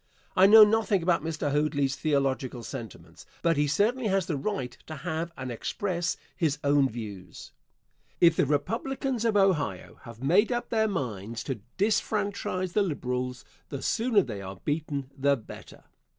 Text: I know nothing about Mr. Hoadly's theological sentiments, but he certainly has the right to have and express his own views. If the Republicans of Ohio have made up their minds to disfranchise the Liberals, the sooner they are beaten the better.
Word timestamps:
I 0.35 0.47
know 0.47 0.63
nothing 0.63 1.03
about 1.03 1.23
Mr. 1.23 1.51
Hoadly's 1.51 1.95
theological 1.95 2.63
sentiments, 2.63 3.27
but 3.43 3.55
he 3.55 3.67
certainly 3.67 4.07
has 4.07 4.25
the 4.25 4.35
right 4.35 4.75
to 4.87 4.95
have 4.95 5.31
and 5.37 5.51
express 5.51 6.17
his 6.35 6.57
own 6.63 6.89
views. 6.89 7.51
If 8.19 8.35
the 8.35 8.47
Republicans 8.47 9.25
of 9.25 9.37
Ohio 9.37 9.99
have 10.05 10.23
made 10.23 10.51
up 10.51 10.69
their 10.69 10.87
minds 10.87 11.43
to 11.43 11.59
disfranchise 11.77 12.73
the 12.73 12.81
Liberals, 12.81 13.45
the 13.69 13.83
sooner 13.83 14.23
they 14.23 14.41
are 14.41 14.55
beaten 14.65 15.11
the 15.15 15.37
better. 15.37 15.83